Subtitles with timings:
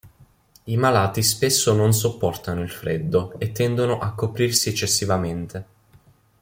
[0.65, 5.65] I malati spesso non sopportano il freddo e tendono a coprirsi eccessivamente.